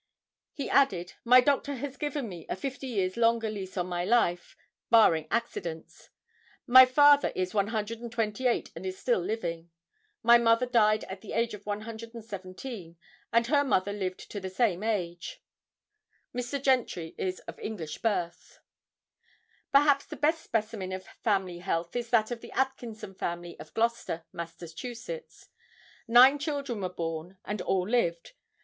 He 0.55 0.67
added: 0.67 1.13
"My 1.23 1.41
doctor 1.41 1.75
has 1.75 1.95
given 1.95 2.27
me 2.27 2.47
a 2.49 2.55
fifty 2.55 2.87
years' 2.87 3.17
longer 3.17 3.51
lease 3.51 3.77
on 3.77 3.85
my 3.85 4.03
life, 4.03 4.57
barring 4.89 5.27
accidents. 5.29 6.09
My 6.65 6.87
father 6.87 7.31
is 7.35 7.53
128 7.53 8.71
and 8.75 8.83
is 8.83 8.97
still 8.97 9.19
living. 9.19 9.69
My 10.23 10.39
mother 10.39 10.65
died 10.65 11.03
at 11.03 11.21
the 11.21 11.33
age 11.33 11.53
of 11.53 11.67
117, 11.67 12.97
and 13.31 13.45
her 13.45 13.63
mother 13.63 13.93
lived 13.93 14.31
to 14.31 14.39
the 14.39 14.49
same 14.49 14.81
age." 14.81 15.43
Mr. 16.35 16.59
Gentry 16.59 17.13
is 17.19 17.37
of 17.41 17.59
English 17.59 17.99
birth. 17.99 18.57
Perhaps 19.71 20.07
the 20.07 20.15
best 20.15 20.41
specimen 20.43 20.91
of 20.93 21.05
family 21.23 21.59
health 21.59 21.95
is 21.95 22.09
that 22.09 22.31
of 22.31 22.41
the 22.41 22.51
Atkinson 22.53 23.13
family 23.13 23.55
of 23.59 23.71
Gloucester, 23.75 24.25
Mass. 24.33 24.57
Nine 26.07 26.39
children 26.39 26.81
were 26.81 26.89
born, 26.89 27.37
and 27.45 27.61
all 27.61 27.87
lived. 27.87 28.31